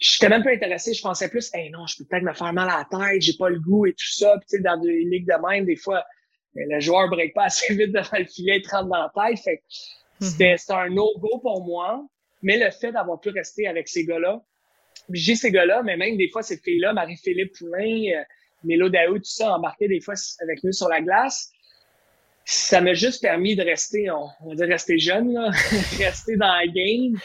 [0.00, 0.92] j'étais même pas intéressé.
[0.92, 3.34] Je pensais plus, hey non, je peux peut-être me faire mal à la tête, j'ai
[3.38, 4.36] pas le goût et tout ça.
[4.38, 6.04] Puis tu sais, dans des ligues de même, des fois,
[6.54, 9.38] ben, le joueur break pas assez vite devant le filet, il rentre dans la tête.
[9.38, 9.62] Fait
[10.20, 10.26] mhm.
[10.26, 12.04] c'était, un no-go pour moi.
[12.42, 14.42] Mais le fait d'avoir pu rester avec ces gars-là,
[15.10, 18.24] j'ai ces gars-là, mais même des fois, ces filles-là, Marie-Philippe Poulain,
[18.64, 21.50] euh, Mélo Daou, tout ça, embarqué des fois avec nous sur la glace.
[22.46, 25.50] Ça m'a juste permis de rester, on, va dire rester jeune, là.
[25.98, 27.18] rester dans la game,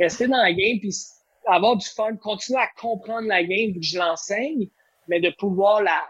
[0.00, 0.92] rester dans la game, puis
[1.46, 4.68] avoir du fun, continuer à comprendre la game vu que je l'enseigne,
[5.08, 6.02] mais de pouvoir la,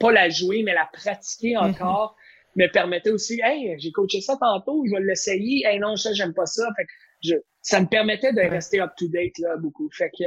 [0.00, 1.70] pas la jouer, mais la pratiquer mm-hmm.
[1.70, 2.16] encore,
[2.56, 6.34] me permettait aussi, hey, j'ai coaché ça tantôt, je vais l'essayer, hey non, ça, j'aime
[6.34, 6.66] pas ça.
[6.76, 6.90] Fait que
[7.22, 9.88] je, ça me permettait de rester up to date, là, beaucoup.
[9.92, 10.24] Fait que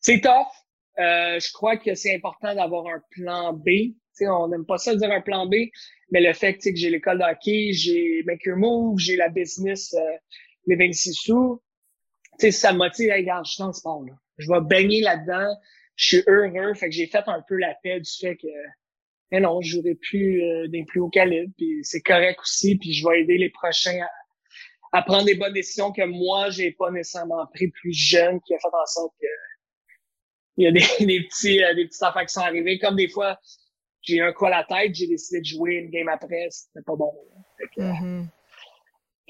[0.00, 0.48] c'est tough,
[0.98, 3.94] euh, je crois que c'est important d'avoir un plan B.
[4.12, 5.54] sais, on n'aime pas ça dire un plan B,
[6.10, 9.94] mais le fait que j'ai l'école de hockey, j'ai Make Your Move, j'ai la business
[9.94, 10.16] euh,
[10.66, 11.62] les 26 sous,
[12.50, 14.04] ça me motive, hey, regarde, je suis dans le sport.
[14.04, 14.12] Là.
[14.38, 15.54] Je vais baigner là-dedans,
[15.96, 16.74] je suis heureux.
[16.74, 18.48] Fait que j'ai fait un peu la paix du fait que
[19.30, 22.94] mais non, je jouerai plus euh, des plus hauts calibres, puis c'est correct aussi, puis
[22.94, 24.00] je vais aider les prochains
[24.92, 28.54] à, à prendre des bonnes décisions que moi, j'ai pas nécessairement pris plus jeune, qui
[28.54, 29.26] a fait en sorte que
[30.58, 32.78] il y a des, des petits, euh, des petites affaires qui sont arrivées.
[32.78, 33.38] Comme des fois,
[34.02, 36.96] j'ai un coup à la tête, j'ai décidé de jouer une game après, c'était pas
[36.96, 37.12] bon.
[37.76, 38.26] Mm-hmm.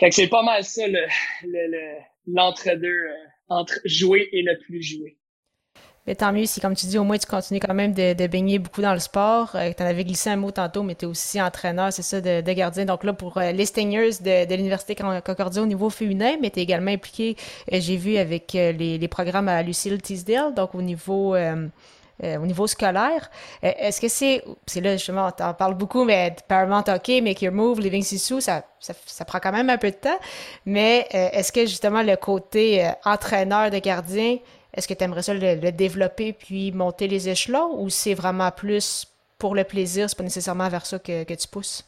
[0.01, 1.07] Fait que, c'est pas mal ça, le,
[2.27, 3.15] l'entre-deux, euh,
[3.49, 5.19] entre jouer et ne plus jouer.
[6.09, 8.59] Mais tant mieux si, comme tu dis, au moins tu continues quand même de, baigner
[8.59, 9.51] beaucoup dans le sport.
[9.55, 12.23] Euh, tu en avais glissé un mot tantôt, mais tu es aussi entraîneur, c'est ça,
[12.23, 12.87] de, gardien.
[12.87, 16.63] Donc là, pour euh, les Stingers de, l'Université Concordia au niveau féminin, mais tu es
[16.63, 17.37] également impliqué,
[17.75, 21.37] euh, j'ai vu, avec les, programmes à Lucille Teasdale, donc au niveau...
[21.37, 23.31] au niveau scolaire.
[23.63, 27.53] Est-ce que c'est, c'est là justement, on en parle beaucoup, mais Paramount Hockey, Make Your
[27.53, 30.19] Move, Living Sissou, ça, ça, ça, prend quand même un peu de temps.
[30.67, 34.39] Mais est-ce que justement le côté entraîneur de gardien,
[34.79, 39.07] est-ce que tu aimerais ça le, développer puis monter les échelons ou c'est vraiment plus
[39.39, 41.85] pour le plaisir, c'est pas nécessairement vers ça que, tu pousses?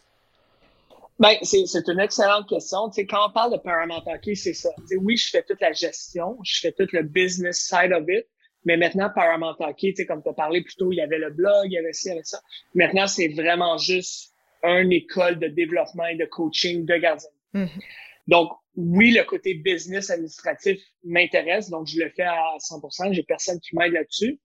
[1.20, 2.88] Ben, c'est une excellente question.
[2.88, 4.70] Tu sais, quand on parle de Paramount Hockey, c'est ça.
[4.78, 8.04] Tu sais, oui, je fais toute la gestion, je fais tout le business side of
[8.08, 8.26] it,
[8.64, 11.18] mais maintenant, Paramount Hockey, tu sais, comme tu as parlé plus tôt, il y avait
[11.18, 12.40] le blog, il y avait ci, il y avait ça.
[12.74, 14.32] Maintenant, c'est vraiment juste
[14.64, 17.28] une école de développement et de coaching de gardiens.
[17.54, 17.82] Mm-hmm.
[18.28, 18.50] Donc,
[18.80, 23.12] oui, le côté business administratif m'intéresse, donc je le fais à 100%.
[23.12, 24.40] J'ai personne qui m'aide là-dessus.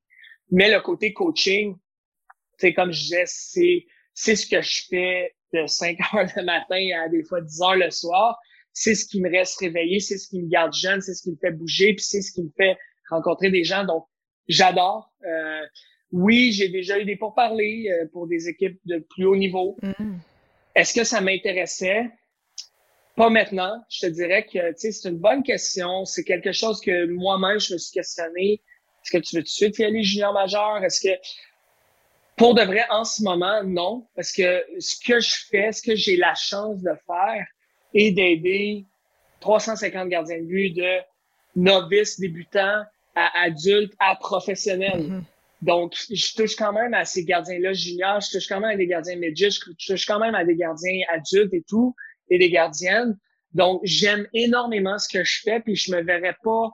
[0.52, 1.76] Mais le côté coaching,
[2.58, 6.88] c'est comme je disais, c'est c'est ce que je fais de 5 heures le matin
[7.04, 8.38] à des fois 10 heures le soir.
[8.74, 11.32] C'est ce qui me reste réveillé, c'est ce qui me garde jeune, c'est ce qui
[11.32, 12.78] me fait bouger, puis c'est ce qui me fait
[13.10, 13.86] rencontrer des gens.
[13.86, 14.06] Donc,
[14.48, 15.13] j'adore.
[15.26, 15.62] Euh,
[16.12, 19.78] oui, j'ai déjà eu des pourparlers euh, pour des équipes de plus haut niveau.
[19.82, 20.17] Mm.
[20.76, 22.10] Est-ce que ça m'intéressait?
[23.15, 23.84] Pas maintenant.
[23.89, 26.06] Je te dirais que c'est une bonne question.
[26.06, 28.62] C'est quelque chose que moi-même, je me suis questionné.
[29.04, 30.84] Est-ce que tu veux tout de suite y aller junior majeur?
[30.84, 31.13] Est-ce que
[32.36, 34.06] pour de vrai, en ce moment, non.
[34.15, 37.45] Parce que ce que je fais, ce que j'ai la chance de faire
[37.93, 38.86] est d'aider
[39.39, 40.99] 350 gardiens de but de
[41.56, 42.84] novices, débutants,
[43.15, 45.04] à adultes, à professionnels.
[45.04, 45.23] Mm-hmm.
[45.62, 48.88] Donc, je touche quand même à ces gardiens-là juniors, je touche quand même à des
[48.88, 51.95] gardiens médias, je touche quand même à des gardiens adultes et tout,
[52.29, 53.17] et des gardiennes.
[53.53, 56.71] Donc, j'aime énormément ce que je fais, puis je me verrais pas,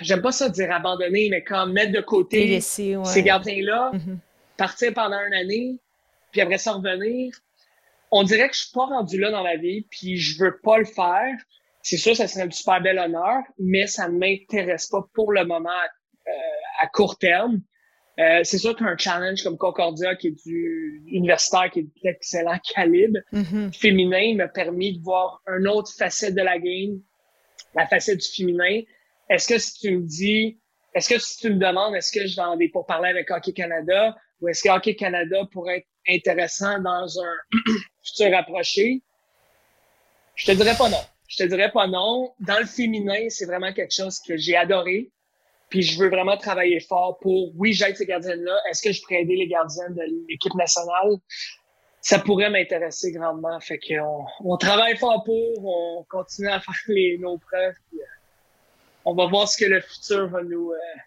[0.00, 4.18] j'aime pas ça dire abandonner, mais comme mettre de côté ces gardiens-là, mm-hmm
[4.58, 5.78] partir pendant une année,
[6.32, 7.32] puis après ça revenir.
[8.10, 10.76] On dirait que je suis pas rendu là dans la vie, puis je veux pas
[10.76, 11.34] le faire.
[11.82, 15.70] C'est sûr, ça serait un super bel honneur, mais ça m'intéresse pas pour le moment
[15.70, 16.30] euh,
[16.80, 17.62] à court terme.
[18.18, 23.20] Euh, c'est sûr qu'un challenge comme Concordia, qui est du universitaire, qui est d'excellent calibre,
[23.32, 23.72] mm-hmm.
[23.72, 27.00] féminin, m'a permis de voir une autre facette de la game,
[27.74, 28.82] la facette du féminin.
[29.30, 30.58] Est-ce que si tu me dis,
[30.94, 33.30] est-ce que si tu me demandes, est-ce que je vais en des pour parler avec
[33.30, 37.36] Hockey Canada, ou est-ce que Hockey Canada pourrait être intéressant dans un
[38.02, 39.02] futur rapproché?
[40.34, 41.00] Je te dirais pas non.
[41.28, 42.32] Je te dirais pas non.
[42.40, 45.10] Dans le féminin, c'est vraiment quelque chose que j'ai adoré.
[45.68, 48.58] Puis je veux vraiment travailler fort pour, oui, j'aide ces gardiennes-là.
[48.70, 51.16] Est-ce que je pourrais aider les gardiennes de l'équipe nationale?
[52.00, 53.58] Ça pourrait m'intéresser grandement.
[53.60, 57.74] Fait qu'on on travaille fort pour, on continue à faire les, nos preuves.
[57.90, 58.04] Puis, euh,
[59.04, 60.98] on va voir ce que le futur va nous, euh,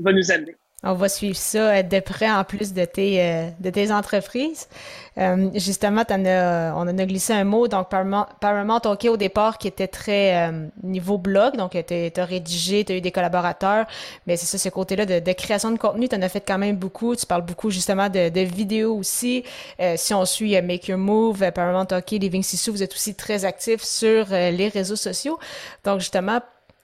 [0.00, 0.56] va nous amener.
[0.86, 4.68] On va suivre ça euh, de près en plus de tes, euh, de tes entreprises.
[5.16, 9.58] Euh, justement, en as, on en a glissé un mot, donc Paramount, OK au départ
[9.58, 13.86] qui était très niveau blog, donc tu as rédigé, tu as eu des collaborateurs,
[14.26, 16.76] mais c'est ça, ce côté-là de, création de contenu, tu en as fait quand même
[16.76, 19.44] beaucoup, tu parles beaucoup justement de, de vidéos aussi.
[19.96, 23.82] si on suit Make Your Move, Paramount OK, Living Sissou, vous êtes aussi très actifs
[23.82, 25.38] sur les réseaux sociaux.
[25.84, 26.40] Donc justement,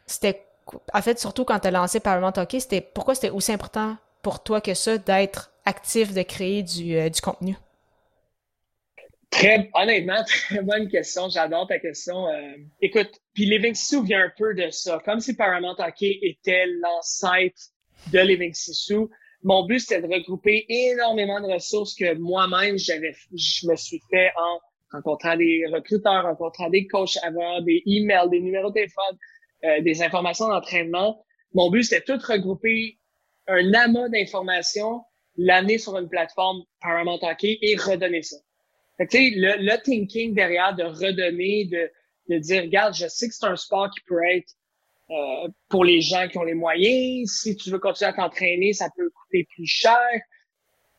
[0.07, 0.45] c'était
[0.93, 4.43] en fait, surtout quand tu as lancé Parlement Hockey, c'était pourquoi c'était aussi important pour
[4.43, 7.57] toi que ça d'être actif, de créer du, euh, contenu?
[9.31, 11.29] Très, honnêtement, très bonne question.
[11.29, 12.29] J'adore ta question.
[12.29, 15.01] Euh, écoute, puis Living Sissou vient un peu de ça.
[15.05, 17.61] Comme si Paramount Hockey était l'ancêtre
[18.13, 19.11] de Living Sissou,
[19.43, 24.31] mon but, c'était de regrouper énormément de ressources que moi-même, j'avais, je me suis fait
[24.37, 24.61] en
[24.93, 29.17] rencontrant des recruteurs, rencontrant des coachs avant, des emails, des numéros de téléphone,
[29.65, 31.25] euh, des informations d'entraînement.
[31.55, 32.99] Mon but, c'était tout regrouper
[33.47, 35.03] un amas d'informations,
[35.37, 38.37] l'amener sur une plateforme Paramount Hockey et redonner ça.
[38.97, 41.91] Fait que, le, le thinking derrière de redonner, de,
[42.29, 44.53] de dire, regarde, je sais que c'est un sport qui peut être
[45.11, 47.31] euh, pour les gens qui ont les moyens.
[47.41, 49.99] Si tu veux continuer à t'entraîner, ça peut coûter plus cher.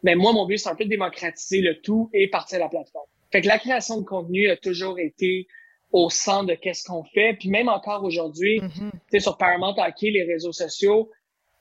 [0.04, 2.70] Mais moi, mon but, c'est un peu de démocratiser le tout et partir de la
[2.70, 3.08] plateforme.
[3.32, 5.48] Fait que la création de contenu a toujours été
[5.92, 7.36] au centre de qu'est-ce qu'on fait.
[7.40, 8.92] Puis même encore aujourd'hui, mm-hmm.
[8.92, 11.10] tu sais, sur Paramount Hockey, les réseaux sociaux,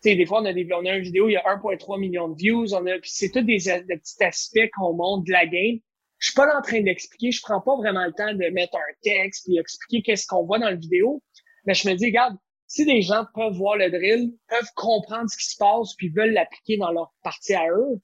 [0.02, 2.00] tu sais, des fois, on a, des, on a une vidéo, il y a 1,3
[2.00, 5.32] million de views, on a, puis c'est tous des, des, petits aspects qu'on montre de
[5.32, 5.78] la game.
[6.18, 8.76] Je suis pas là en train d'expliquer, je prends pas vraiment le temps de mettre
[8.76, 11.22] un texte puis expliquer qu'est-ce qu'on voit dans la vidéo.
[11.66, 15.36] Mais je me dis, regarde, si des gens peuvent voir le drill, peuvent comprendre ce
[15.36, 18.00] qui se passe puis veulent l'appliquer dans leur partie à eux,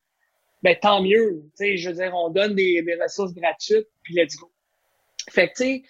[0.62, 1.44] ben tant mieux.
[1.50, 4.50] Tu sais, je veux dire, on donne des, des ressources gratuites puis let's go.
[5.30, 5.82] Fait que tu sais,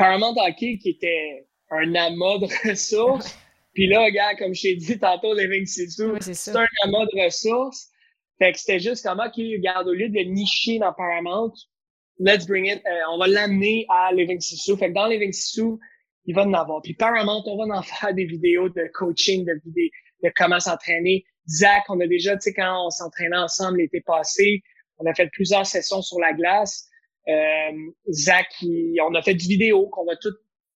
[0.00, 3.36] Paramount Hockey qui était un amas de ressources.
[3.74, 7.88] Puis là, regarde, comme je t'ai dit tantôt, Living Sisu, c'est un amas de ressources.
[8.38, 11.52] Fait que c'était juste comment qu'il regarde, au lieu de nicher dans Paramount,
[12.18, 14.74] let's bring it, euh, on va l'amener à Living Sisu.
[14.78, 15.76] Fait que dans Living Sisu,
[16.24, 16.80] il va en avoir.
[16.80, 19.90] Puis Paramount, on va en faire des vidéos de coaching, de vidéos,
[20.24, 21.24] de comment s'entraîner.
[21.46, 24.62] Zach, on a déjà, tu sais, quand on s'entraînait ensemble l'été passé,
[24.96, 26.89] on a fait plusieurs sessions sur la glace.
[27.28, 28.46] Euh, Zach,
[29.02, 30.34] on a fait du vidéo, qu'on va tout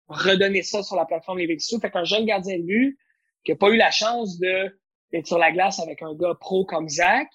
[0.09, 1.81] redonner ça sur la plateforme Livexo.
[1.81, 2.99] Fait qu'un jeune gardien de but
[3.45, 4.79] qui n'a pas eu la chance de
[5.13, 7.29] d'être sur la glace avec un gars pro comme Zach,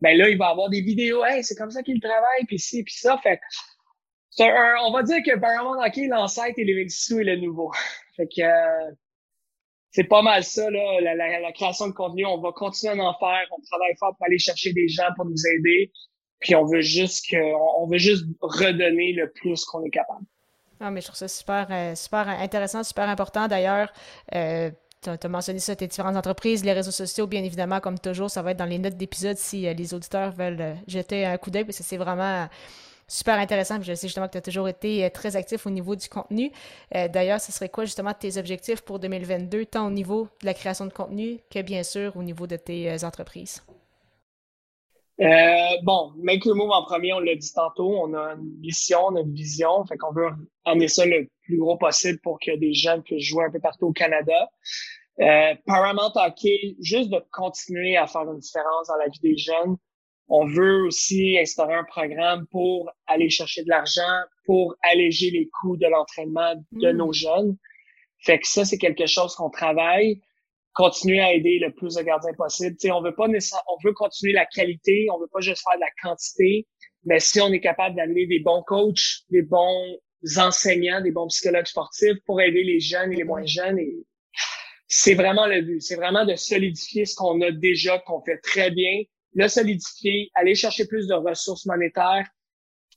[0.00, 1.24] ben là, il va avoir des vidéos.
[1.24, 3.16] Hey, c'est comme ça qu'il travaille, puis ci, puis ça.
[3.18, 3.38] Fait
[4.38, 7.70] on va dire que Paramount Hockey, l'ancêtre et Livexo est le nouveau.
[8.16, 8.90] fait que euh,
[9.90, 12.24] c'est pas mal ça, là, la, la, création de contenu.
[12.26, 13.46] On va continuer à en faire.
[13.50, 15.92] On travaille fort pour aller chercher des gens pour nous aider.
[16.42, 17.36] Puis on veut juste que,
[17.80, 20.24] on veut juste redonner le plus qu'on est capable.
[20.80, 23.46] Ah, mais je trouve ça super, euh, super intéressant, super important.
[23.46, 23.92] D'ailleurs,
[24.34, 24.68] euh,
[25.00, 28.42] tu as, mentionné ça, tes différentes entreprises, les réseaux sociaux, bien évidemment, comme toujours, ça
[28.42, 31.64] va être dans les notes d'épisode si euh, les auditeurs veulent jeter un coup d'œil,
[31.64, 32.48] parce que c'est vraiment
[33.06, 33.80] super intéressant.
[33.80, 36.50] je sais justement que tu as toujours été très actif au niveau du contenu.
[36.92, 40.86] D'ailleurs, ce serait quoi justement tes objectifs pour 2022, tant au niveau de la création
[40.86, 43.62] de contenu que bien sûr au niveau de tes entreprises?
[45.22, 48.98] Euh, bon, Make Your Move en premier, on l'a dit tantôt, on a une mission,
[49.06, 50.30] on a une vision, fait qu'on veut
[50.64, 53.86] emmener ça le plus gros possible pour que des jeunes puissent jouer un peu partout
[53.86, 54.50] au Canada.
[55.20, 59.76] Euh, Paramount Hockey, juste de continuer à faire une différence dans la vie des jeunes.
[60.28, 65.76] On veut aussi instaurer un programme pour aller chercher de l'argent, pour alléger les coûts
[65.76, 66.96] de l'entraînement de mm.
[66.96, 67.56] nos jeunes.
[68.24, 70.20] Fait que ça, c'est quelque chose qu'on travaille
[70.74, 72.76] continuer à aider le plus de gardiens possible.
[72.78, 75.80] sais, on veut pas on veut continuer la qualité, on veut pas juste faire de
[75.80, 76.66] la quantité,
[77.04, 79.98] mais si on est capable d'amener des bons coachs, des bons
[80.36, 83.96] enseignants, des bons psychologues sportifs pour aider les jeunes et les moins jeunes, et
[84.88, 85.80] c'est vraiment le but.
[85.80, 89.02] C'est vraiment de solidifier ce qu'on a déjà, qu'on fait très bien,
[89.34, 92.28] le solidifier, aller chercher plus de ressources monétaires,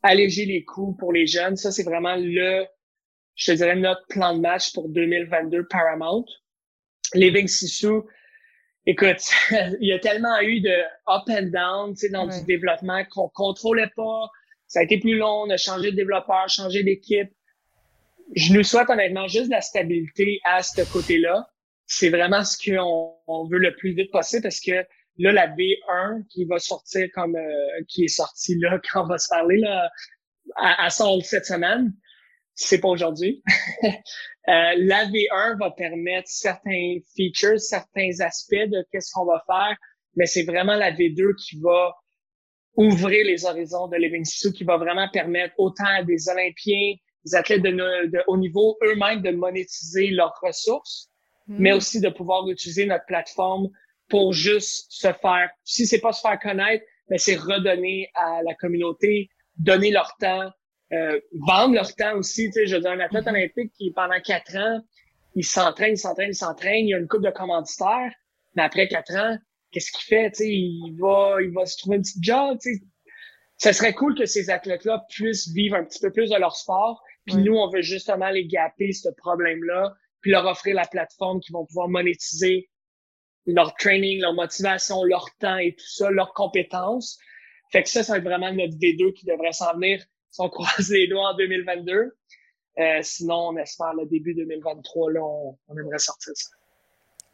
[0.04, 1.56] alléger les coûts pour les jeunes.
[1.56, 2.66] Ça, c'est vraiment le,
[3.36, 6.26] je te dirais, notre plan de match pour 2022 Paramount.
[7.14, 8.02] Living Sisu,
[8.86, 10.76] écoute, il y a tellement eu de
[11.08, 14.30] up and down, tu sais, dans du développement qu'on contrôlait pas.
[14.68, 17.30] Ça a été plus long, on a changé de développeur, changé d'équipe.
[18.36, 21.48] Je nous souhaite honnêtement juste de la stabilité à ce côté-là.
[21.86, 24.84] C'est vraiment ce qu'on on veut le plus vite possible parce que
[25.20, 29.20] là, la V1 qui va sortir comme euh, qui est sortie là quand on va
[29.20, 29.92] se parler là,
[30.56, 31.94] à, à cette semaine,
[32.56, 33.44] c'est pas aujourd'hui.
[34.48, 39.76] Euh, la V1 va permettre certains features, certains aspects de qu'est-ce qu'on va faire,
[40.16, 41.96] mais c'est vraiment la V2 qui va
[42.78, 46.94] ouvrir les horizons de Living Sisu, qui va vraiment permettre autant à des Olympiens,
[47.26, 51.10] des athlètes de, de haut niveau eux-mêmes de monétiser leurs ressources,
[51.48, 51.56] hmm.
[51.58, 53.70] mais aussi de pouvoir utiliser notre plateforme
[54.10, 58.54] pour juste se faire, si c'est pas se faire connaître, mais c'est redonner à la
[58.54, 60.52] communauté, donner leur temps,
[60.94, 62.46] euh, vendre leur temps aussi.
[62.48, 63.36] Tu sais, je veux dire, un athlète mhm.
[63.36, 64.82] olympique qui, pendant quatre ans,
[65.36, 68.14] il s'entraîne, il s'entraîne, il s'entraîne, il a une coupe de commanditaires,
[68.56, 69.38] mais après quatre ans,
[69.72, 70.32] qu'est-ce qu'il fait?
[70.32, 72.58] Tu sais, il va, il va se trouver un petit job.
[72.62, 72.82] Tu sais.
[73.58, 77.02] Ça serait cool que ces athlètes-là puissent vivre un petit peu plus de leur sport.
[77.26, 81.52] Puis nous, on veut justement les gapper ce problème-là, puis leur offrir la plateforme qui
[81.52, 82.70] vont pouvoir monétiser
[83.46, 87.18] leur training, leur motivation, leur temps et tout ça, leurs compétences.
[87.72, 90.04] Fait que ça, ça va être vraiment notre V2 qui devrait s'en venir
[90.36, 92.14] si on croise les doigts en 2022.
[92.78, 96.50] Euh, sinon, on espère le début 2023, là, on, aimerait sortir ça.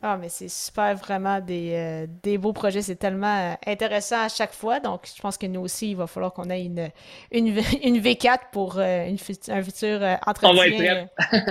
[0.03, 2.81] Ah, mais c'est super, vraiment des, euh, des beaux projets.
[2.81, 4.79] C'est tellement euh, intéressant à chaque fois.
[4.79, 6.89] Donc, je pense que nous aussi, il va falloir qu'on ait une,
[7.31, 7.47] une,
[7.83, 9.17] une V4 pour une,
[9.49, 11.07] un futur entretien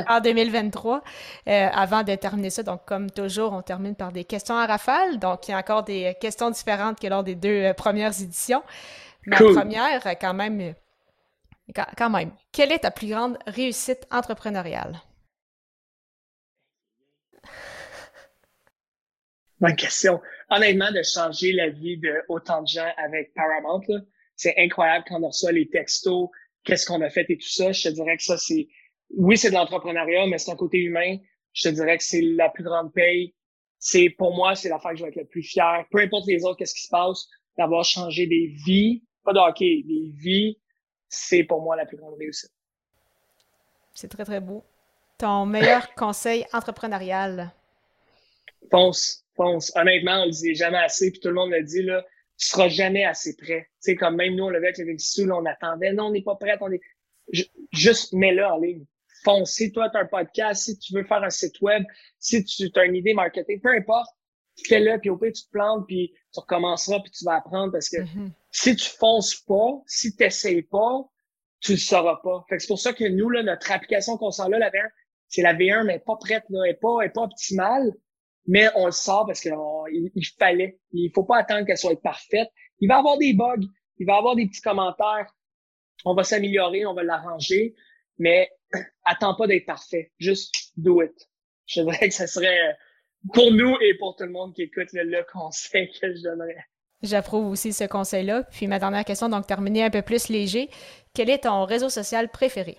[0.08, 1.02] en 2023.
[1.46, 5.18] avant de terminer ça, donc, comme toujours, on termine par des questions à rafale.
[5.18, 8.62] Donc, il y a encore des questions différentes que lors des deux premières éditions.
[9.26, 10.74] Ma première, quand même,
[11.72, 15.00] quand même, quelle est ta plus grande réussite entrepreneuriale?
[19.60, 20.20] Bonne question.
[20.48, 23.82] Honnêtement, de changer la vie de autant de gens avec Paramount,
[24.34, 26.30] c'est incroyable quand on reçoit les textos,
[26.64, 27.70] qu'est-ce qu'on a fait et tout ça.
[27.72, 28.68] Je te dirais que ça, c'est,
[29.10, 31.18] oui, c'est de l'entrepreneuriat, mais c'est un côté humain.
[31.52, 33.34] Je te dirais que c'est la plus grande paye.
[33.78, 35.84] C'est, pour moi, c'est l'affaire que je vais être le plus fier.
[35.90, 37.28] Peu importe les autres, qu'est-ce qui se passe,
[37.58, 40.58] d'avoir changé des vies, pas de hockey, des vies
[41.10, 42.52] c'est pour moi la plus grande réussite.
[43.92, 44.64] C'est très, très beau.
[45.18, 47.52] Ton meilleur conseil entrepreneurial?
[48.70, 49.72] Fonce, fonce.
[49.76, 52.02] Honnêtement, on le disait jamais assez, puis tout le monde le dit, là,
[52.38, 53.68] tu seras jamais assez prêt.
[53.74, 56.22] Tu sais, comme même nous, on l'avait avec le là, on attendait, non, on n'est
[56.22, 56.80] pas prêt, on est...
[57.72, 58.84] Juste mets-le en ligne.
[59.24, 59.52] Fonce.
[59.52, 61.84] Si toi, tu as un podcast, si tu veux faire un site web,
[62.18, 64.08] si tu as une idée marketing, peu importe,
[64.66, 67.88] fais-le, puis au pire, tu te plantes, puis tu recommenceras, puis tu vas apprendre parce
[67.88, 68.30] que mm-hmm.
[68.50, 71.08] si tu fonces pas, si tu n'essayes pas,
[71.60, 72.44] tu le sauras pas.
[72.48, 74.88] Fait que c'est pour ça que nous, là, notre application qu'on sort là, la V1,
[75.28, 77.92] c'est la V1, mais pas prête, là, elle est pas, elle est pas optimale,
[78.46, 79.54] mais on le sort parce qu'il
[80.14, 80.78] il fallait.
[80.92, 82.48] Il faut pas attendre qu'elle soit parfaite.
[82.80, 83.66] Il va y avoir des bugs,
[83.98, 85.26] il va y avoir des petits commentaires.
[86.04, 87.74] On va s'améliorer, on va l'arranger,
[88.18, 88.50] mais
[89.04, 90.12] attends pas d'être parfait.
[90.18, 91.12] Juste do it.
[91.66, 92.76] Je dirais que ce serait
[93.32, 96.64] pour nous et pour tout le monde qui écoute le, conseil que je donnerais.
[97.02, 98.44] J'approuve aussi ce conseil-là.
[98.44, 100.68] Puis ma dernière question, donc terminer un peu plus léger.
[101.14, 102.76] Quel est ton réseau social préféré?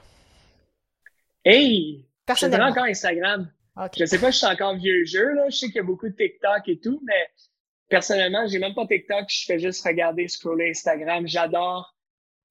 [1.44, 2.06] Hey!
[2.26, 2.68] Personnellement.
[2.68, 3.52] encore Instagram.
[3.98, 5.50] Je sais pas si je suis encore vieux jeu, là.
[5.50, 7.28] Je sais qu'il y a beaucoup de TikTok et tout, mais
[7.90, 9.26] personnellement, j'ai même pas TikTok.
[9.28, 11.28] Je fais juste regarder, scroller Instagram.
[11.28, 11.96] J'adore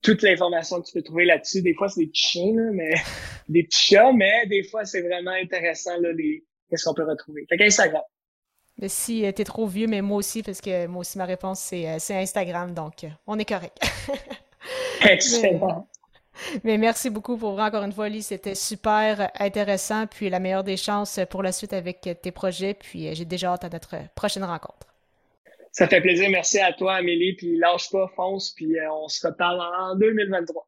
[0.03, 1.63] toute l'information que tu peux trouver là-dessus.
[1.63, 2.95] Des fois, c'est des petits chiens, mais
[3.49, 7.45] des petits chats, mais des fois, c'est vraiment intéressant, là, les, qu'est-ce qu'on peut retrouver.
[7.49, 8.03] Fait qu'Instagram.
[8.87, 11.87] Si euh, t'es trop vieux, mais moi aussi, parce que moi aussi, ma réponse, c'est,
[11.87, 13.77] euh, Instagram, donc euh, on est correct.
[15.03, 15.87] Excellent.
[16.65, 18.29] Mais merci beaucoup pour vrai, encore une fois, Lise.
[18.29, 20.07] C'était super intéressant.
[20.07, 22.73] Puis la meilleure des chances pour la suite avec tes projets.
[22.73, 24.87] Puis j'ai déjà hâte à notre prochaine rencontre.
[25.73, 26.31] Ça fait plaisir.
[26.31, 27.35] Merci à toi, Amélie.
[27.35, 28.53] Puis lâche pas, fonce.
[28.53, 30.67] Puis on se reparle en 2023.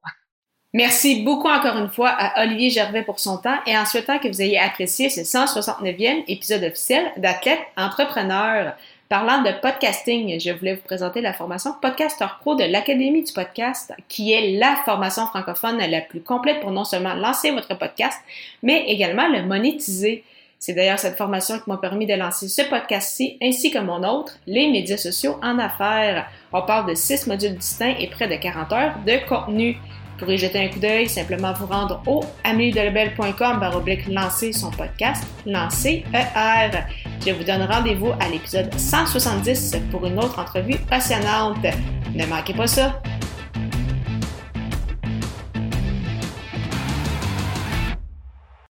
[0.75, 4.29] Merci beaucoup encore une fois à Olivier Gervais pour son temps et en souhaitant que
[4.29, 8.73] vous ayez apprécié ce 169e épisode officiel d'Athlète Entrepreneur.
[9.11, 13.93] Parlant de podcasting, je voulais vous présenter la formation Podcaster Pro de l'Académie du podcast,
[14.09, 18.19] qui est la formation francophone la plus complète pour non seulement lancer votre podcast,
[18.63, 20.25] mais également le monétiser.
[20.59, 24.39] C'est d'ailleurs cette formation qui m'a permis de lancer ce podcast-ci, ainsi que mon autre,
[24.47, 26.31] les médias sociaux en affaires.
[26.51, 29.77] On parle de six modules distincts et près de 40 heures de contenu.
[30.23, 35.27] Pour y jeter un coup d'œil, simplement vous rendre au ameliedelebel.com baroblique lancer son podcast,
[35.45, 36.71] lancer ER.
[37.27, 41.67] Je vous donne rendez-vous à l'épisode 170 pour une autre entrevue passionnante.
[42.15, 43.03] Ne manquez pas ça!